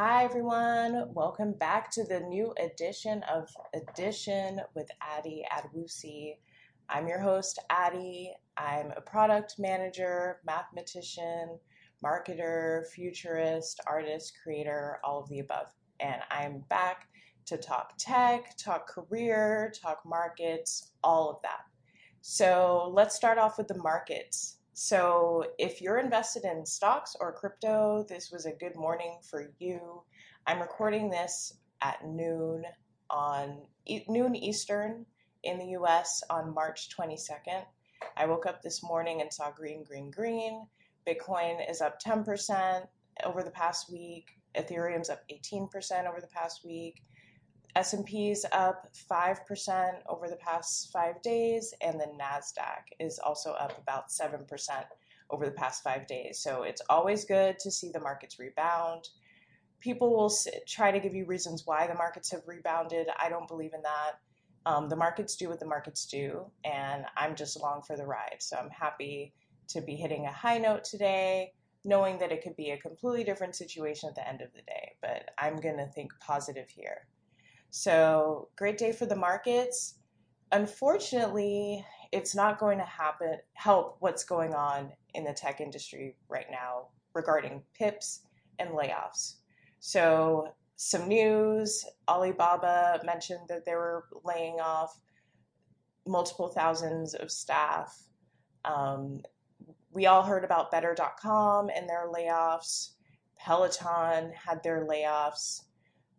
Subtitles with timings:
[0.00, 1.12] Hi, everyone.
[1.12, 6.36] Welcome back to the new edition of Addition with Addy Adewusi.
[6.88, 8.32] I'm your host, Addie.
[8.56, 11.58] I'm a product manager, mathematician,
[12.04, 15.66] marketer, futurist, artist, creator, all of the above.
[15.98, 17.08] And I'm back
[17.46, 21.62] to talk tech, talk career, talk markets, all of that.
[22.20, 24.57] So let's start off with the markets.
[24.80, 30.02] So, if you're invested in stocks or crypto, this was a good morning for you.
[30.46, 32.62] I'm recording this at noon
[33.10, 33.62] on
[34.08, 35.04] noon Eastern
[35.42, 37.64] in the US on March 22nd.
[38.16, 40.64] I woke up this morning and saw green, green, green.
[41.04, 42.86] Bitcoin is up 10%
[43.24, 44.28] over the past week.
[44.54, 47.02] Ethereum's up 18% over the past week.
[47.76, 54.08] S&P's up 5% over the past 5 days and the Nasdaq is also up about
[54.08, 54.46] 7%
[55.30, 56.40] over the past 5 days.
[56.40, 59.08] So it's always good to see the markets rebound.
[59.80, 60.32] People will
[60.66, 63.08] try to give you reasons why the markets have rebounded.
[63.20, 64.18] I don't believe in that.
[64.66, 68.36] Um, the markets do what the markets do, and I'm just along for the ride.
[68.40, 69.32] So I'm happy
[69.68, 71.52] to be hitting a high note today,
[71.84, 74.92] knowing that it could be a completely different situation at the end of the day.
[75.00, 77.06] But I'm going to think positive here.
[77.70, 79.96] So, great day for the markets.
[80.52, 86.46] Unfortunately, it's not going to happen help what's going on in the tech industry right
[86.50, 88.22] now regarding pips
[88.58, 89.34] and layoffs.
[89.80, 94.98] So, some news Alibaba mentioned that they were laying off
[96.06, 98.00] multiple thousands of staff.
[98.64, 99.22] Um,
[99.92, 102.92] we all heard about Better.com and their layoffs.
[103.38, 105.62] Peloton had their layoffs.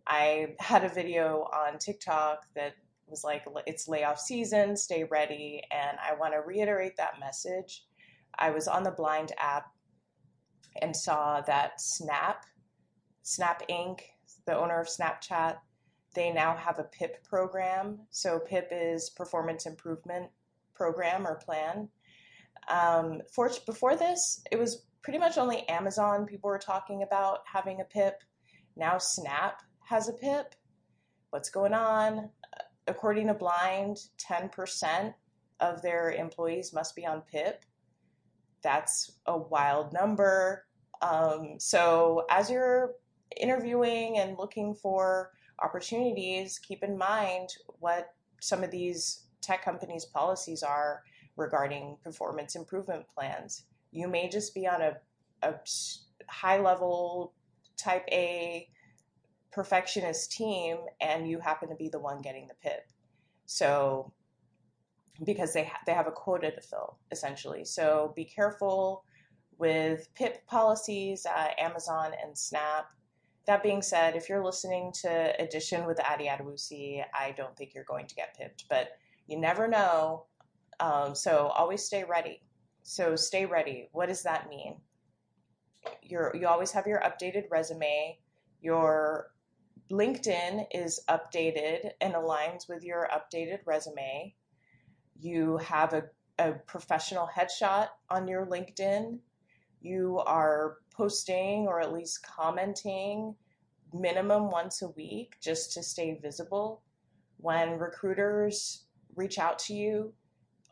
[0.10, 2.74] I had a video on TikTok that
[3.08, 5.62] was like, it's layoff season, stay ready.
[5.72, 7.86] And I want to reiterate that message.
[8.38, 9.68] I was on the Blind app
[10.82, 12.46] and saw that Snap,
[13.22, 14.00] Snap Inc.,
[14.46, 15.58] the owner of Snapchat,
[16.16, 18.00] they now have a PIP program.
[18.10, 20.30] So PIP is Performance Improvement
[20.74, 21.88] Program or Plan.
[22.68, 27.82] Um, for, before this, it was pretty much only Amazon people were talking about having
[27.82, 28.24] a PIP.
[28.76, 30.54] Now Snap has a PIP.
[31.32, 32.30] What's going on?
[32.88, 35.16] According to Blind, 10%
[35.60, 37.66] of their employees must be on PIP.
[38.62, 40.66] That's a wild number.
[41.02, 42.98] Um, so, as you're
[43.36, 45.32] interviewing and looking for
[45.64, 51.02] opportunities, keep in mind what some of these tech companies' policies are
[51.36, 53.64] regarding performance improvement plans.
[53.92, 54.98] You may just be on a,
[55.42, 55.56] a
[56.28, 57.34] high level
[57.76, 58.70] type A
[59.52, 62.88] perfectionist team and you happen to be the one getting the pip.
[63.46, 64.14] So
[65.26, 67.66] because they ha- they have a quota to fill essentially.
[67.66, 69.04] So be careful
[69.58, 72.88] with PIP policies at Amazon and Snap.
[73.46, 77.84] That being said, if you're listening to Addition with Addy Adewusi, I don't think you're
[77.84, 78.92] going to get pipped, but
[79.28, 80.26] you never know.
[80.80, 82.42] Um, so always stay ready.
[82.84, 83.90] So stay ready.
[83.92, 84.78] What does that mean?
[86.02, 88.20] You're, you always have your updated resume,
[88.62, 89.32] your
[89.92, 94.36] LinkedIn is updated and aligns with your updated resume.
[95.20, 96.04] You have a,
[96.38, 99.18] a professional headshot on your LinkedIn.
[99.82, 103.36] You are posting or at least commenting
[103.92, 106.84] minimum once a week just to stay visible.
[107.38, 108.86] When recruiters
[109.16, 110.14] reach out to you,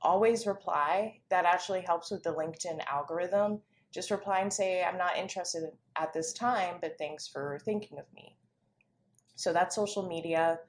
[0.01, 1.21] always reply.
[1.29, 3.61] That actually helps with the LinkedIn algorithm.
[3.91, 5.63] Just reply and say, I'm not interested
[5.95, 8.37] at this time, but thanks for thinking of me.
[9.37, 10.59] So that's social media,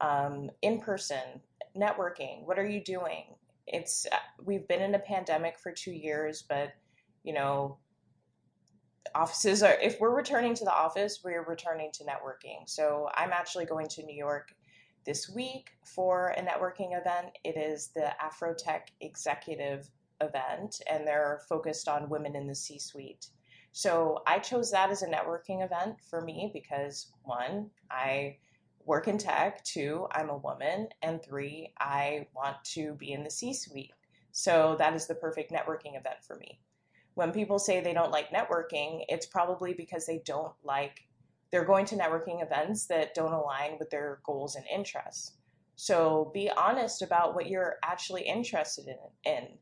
[0.00, 1.40] um, in person,
[1.76, 2.44] networking.
[2.44, 3.24] What are you doing?
[3.66, 6.72] It's uh, we've been in a pandemic for two years, but
[7.24, 7.78] you know,
[9.14, 9.76] offices are.
[9.80, 12.68] If we're returning to the office, we're returning to networking.
[12.68, 14.54] So I'm actually going to New York
[15.06, 17.38] this week for a networking event.
[17.42, 23.28] It is the Afrotech Executive event, and they're focused on women in the C-suite.
[23.72, 28.38] So I chose that as a networking event for me because one, I
[28.84, 33.30] work in tech, two, I'm a woman, and three, I want to be in the
[33.30, 33.92] C suite.
[34.32, 36.60] So that is the perfect networking event for me.
[37.14, 41.00] When people say they don't like networking, it's probably because they don't like,
[41.50, 45.32] they're going to networking events that don't align with their goals and interests.
[45.76, 48.88] So be honest about what you're actually interested
[49.24, 49.58] in.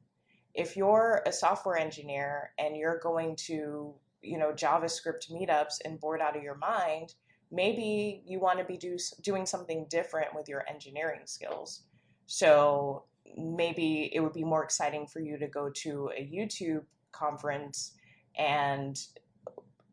[0.59, 6.20] if you're a software engineer and you're going to, you know, JavaScript meetups and bored
[6.20, 7.15] out of your mind,
[7.50, 11.82] maybe you want to be do, doing something different with your engineering skills.
[12.26, 13.05] So
[13.37, 17.94] maybe it would be more exciting for you to go to a YouTube conference
[18.37, 18.99] and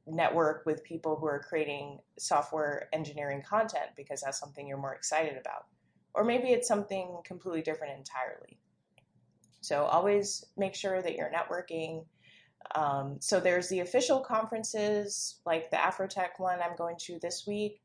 [0.08, 5.38] network with people who are creating software engineering content because that's something you're more excited
[5.38, 5.66] about.
[6.14, 8.60] Or maybe it's something completely different entirely.
[9.62, 12.06] So always make sure that you're networking.
[12.74, 17.82] Um, so there's the official conferences like the Afrotech one I'm going to this week,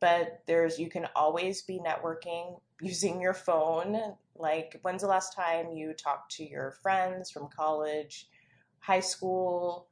[0.00, 4.14] but there's you can always be networking using your phone.
[4.36, 8.28] Like when's the last time you talked to your friends from college,
[8.78, 9.88] high school?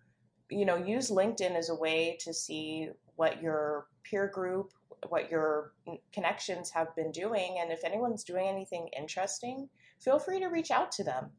[0.50, 4.73] You know, use LinkedIn as a way to see what your peer group,
[5.08, 5.73] what your
[6.12, 9.69] connections have been doing, and if anyone's doing anything interesting,
[10.00, 11.31] feel free to reach out to them.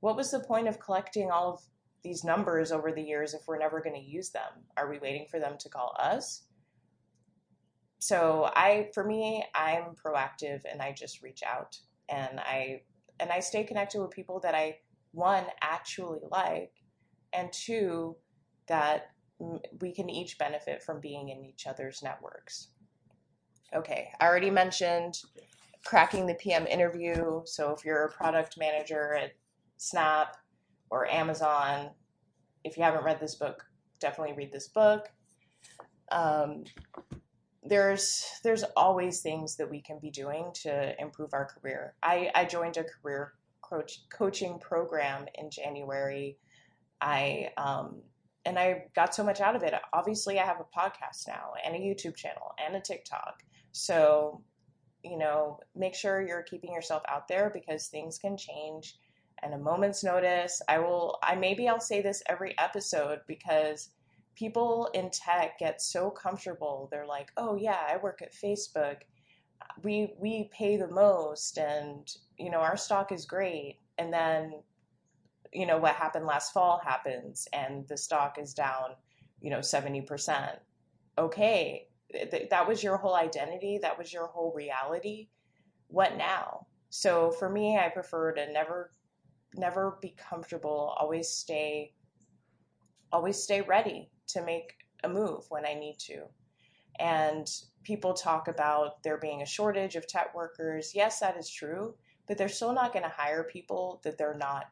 [0.00, 1.60] What was the point of collecting all of
[2.02, 4.50] these numbers over the years if we're never going to use them?
[4.76, 6.44] Are we waiting for them to call us?
[7.98, 11.78] So I for me, I'm proactive and I just reach out
[12.08, 12.82] and I
[13.20, 14.78] and I stay connected with people that I
[15.12, 16.72] one actually like
[17.32, 18.16] and two
[18.68, 19.10] that
[19.80, 22.68] we can each benefit from being in each other's networks.
[23.74, 25.20] Okay, I already mentioned
[25.84, 27.42] cracking the PM interview.
[27.44, 29.32] So if you're a product manager at
[29.76, 30.36] Snap
[30.90, 31.90] or Amazon,
[32.64, 33.64] if you haven't read this book,
[34.00, 35.08] definitely read this book.
[36.10, 36.64] Um,
[37.62, 41.94] there's there's always things that we can be doing to improve our career.
[42.02, 46.38] I, I joined a career coach, coaching program in January.
[47.00, 48.02] I um,
[48.44, 49.74] and I got so much out of it.
[49.92, 53.42] Obviously, I have a podcast now and a YouTube channel and a TikTok.
[53.72, 54.42] So,
[55.04, 58.96] you know, make sure you're keeping yourself out there because things can change
[59.42, 60.60] and a moment's notice.
[60.68, 63.90] I will I maybe I'll say this every episode because
[64.34, 66.88] people in tech get so comfortable.
[66.90, 68.98] They're like, "Oh yeah, I work at Facebook.
[69.82, 74.62] We we pay the most and, you know, our stock is great." And then
[75.52, 78.90] you know what happened last fall happens and the stock is down,
[79.40, 80.58] you know, 70%.
[81.16, 85.28] Okay, th- that was your whole identity, that was your whole reality.
[85.88, 86.66] What now?
[86.90, 88.90] So for me, I prefer to never
[89.58, 91.92] never be comfortable, always stay
[93.10, 96.24] always stay ready to make a move when I need to.
[96.98, 97.46] And
[97.84, 100.92] people talk about there being a shortage of tech workers.
[100.94, 101.94] Yes, that is true,
[102.26, 104.66] but they're still not going to hire people that they're not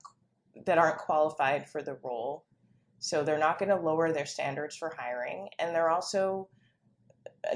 [0.64, 2.44] that aren't qualified for the role.
[2.98, 6.48] So they're not going to lower their standards for hiring and they're also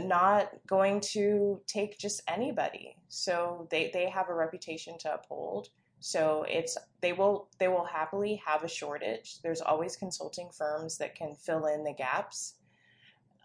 [0.00, 2.96] not going to take just anybody.
[3.08, 5.68] So they they have a reputation to uphold.
[6.00, 9.40] So it's they will they will happily have a shortage.
[9.42, 12.54] There's always consulting firms that can fill in the gaps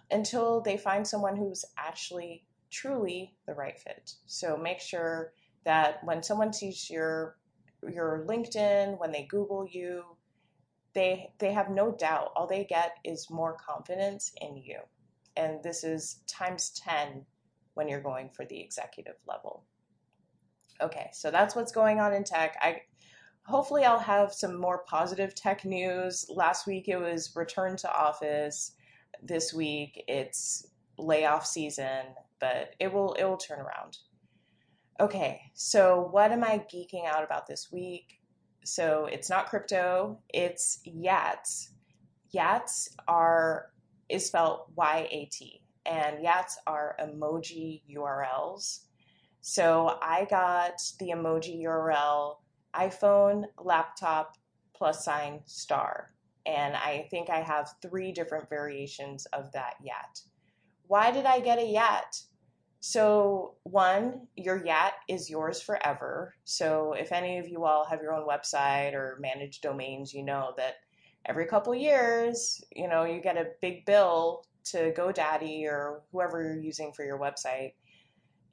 [0.10, 4.14] until they find someone who's actually truly the right fit.
[4.26, 5.34] So make sure
[5.66, 7.38] that when someone sees your
[7.84, 10.04] your LinkedIn, when they Google you,
[10.94, 12.32] they they have no doubt.
[12.36, 14.80] All they get is more confidence in you.
[15.36, 17.26] And this is times 10
[17.74, 19.66] when you're going for the executive level.
[20.82, 22.58] Okay, so that's what's going on in tech.
[22.62, 22.82] I
[23.46, 26.26] hopefully I'll have some more positive tech news.
[26.30, 28.74] Last week it was return to office.
[29.24, 30.68] This week it's
[30.98, 32.02] layoff season,
[32.40, 33.98] but it will it will turn around.
[35.00, 38.22] Okay, so what am I geeking out about this week?
[38.64, 41.70] So it's not crypto, it's Yats.
[42.34, 43.72] Yats are
[44.10, 48.85] is spelled Y A T, and Yats are emoji URLs
[49.48, 52.38] so I got the emoji URL
[52.76, 54.34] iPhone, laptop,
[54.76, 56.16] plus sign, star.
[56.48, 60.22] And I think I have three different variations of that yat.
[60.88, 62.20] Why did I get a yat?
[62.80, 66.34] So, one, your yat is yours forever.
[66.44, 70.56] So, if any of you all have your own website or manage domains, you know
[70.58, 70.78] that
[71.24, 76.60] every couple years, you know, you get a big bill to GoDaddy or whoever you're
[76.60, 77.74] using for your website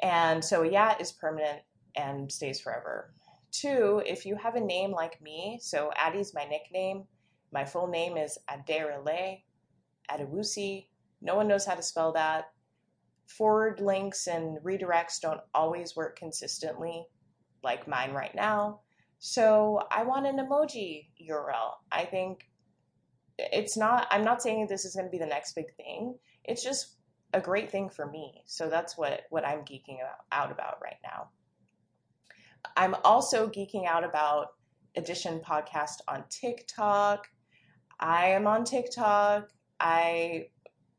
[0.02, 1.60] and so a yat is permanent
[1.96, 3.14] and stays forever.
[3.52, 7.04] Two, if you have a name like me, so Addy's my nickname.
[7.52, 9.42] My full name is Adenrele
[10.10, 10.86] Adewusi.
[11.20, 12.50] No one knows how to spell that.
[13.26, 17.06] Forward links and redirects don't always work consistently,
[17.62, 18.80] like mine right now.
[19.18, 21.74] So I want an emoji URL.
[21.92, 22.50] I think
[23.38, 26.16] it's not, I'm not saying this is going to be the next big thing.
[26.44, 26.96] It's just
[27.32, 28.42] a great thing for me.
[28.46, 29.98] So that's what, what I'm geeking
[30.30, 31.28] out about right now.
[32.76, 34.54] I'm also geeking out about
[34.96, 37.28] Addition Podcast on TikTok.
[37.98, 39.48] I am on TikTok.
[39.80, 40.48] I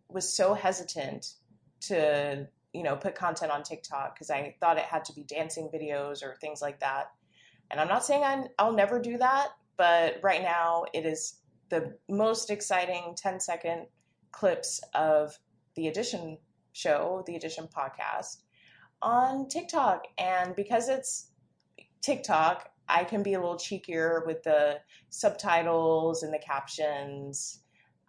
[0.10, 1.36] was so hesitant
[1.82, 5.70] to, you know, put content on TikTok because I thought it had to be dancing
[5.74, 7.12] videos or things like that.
[7.72, 11.96] And I'm not saying i I'll never do that, but right now it is the
[12.10, 13.88] most exciting 10 second
[14.32, 15.38] clips of
[15.76, 16.38] the Addition
[16.74, 18.42] show, the Addition podcast,
[19.02, 20.06] on TikTok.
[20.18, 21.32] And because it's
[22.02, 27.60] TikTok, I can be a little cheekier with the subtitles and the captions.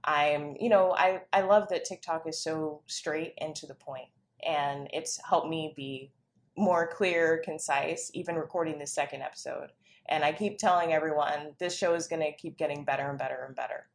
[0.05, 4.09] I'm, you know, I, I love that TikTok is so straight and to the point,
[4.47, 6.13] and it's helped me be
[6.57, 9.73] more clear, concise, even recording the second episode.
[10.07, 13.45] And I keep telling everyone this show is going to keep getting better and better
[13.47, 13.87] and better.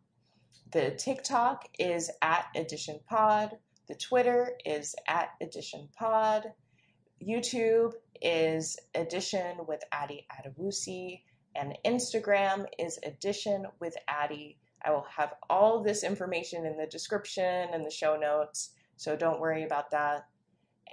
[0.72, 3.58] The TikTok is at Addition Pod.
[3.88, 6.52] The Twitter is at Addition Pod.
[7.20, 11.22] YouTube is Addition with Addy Adewusi.
[11.56, 14.58] And Instagram is Addition with Addy.
[14.84, 19.40] I will have all this information in the description and the show notes, so don't
[19.40, 20.28] worry about that.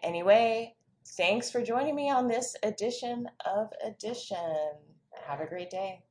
[0.02, 4.72] Anyway, thanks for joining me on this edition of Addition.
[5.28, 6.02] Have a great day.